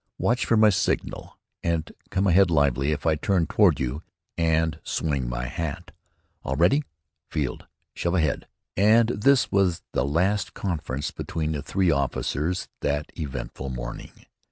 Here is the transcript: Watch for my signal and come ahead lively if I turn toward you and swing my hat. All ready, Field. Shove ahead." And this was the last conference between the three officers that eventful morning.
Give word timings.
Watch 0.17 0.47
for 0.47 0.57
my 0.57 0.71
signal 0.71 1.37
and 1.61 1.91
come 2.09 2.25
ahead 2.25 2.49
lively 2.49 2.91
if 2.91 3.05
I 3.05 3.13
turn 3.13 3.45
toward 3.45 3.79
you 3.79 4.01
and 4.35 4.79
swing 4.83 5.29
my 5.29 5.45
hat. 5.45 5.91
All 6.41 6.55
ready, 6.55 6.83
Field. 7.29 7.67
Shove 7.93 8.15
ahead." 8.15 8.47
And 8.75 9.09
this 9.09 9.51
was 9.51 9.83
the 9.91 10.03
last 10.03 10.55
conference 10.55 11.11
between 11.11 11.51
the 11.51 11.61
three 11.61 11.91
officers 11.91 12.67
that 12.79 13.11
eventful 13.15 13.69
morning. 13.69 14.25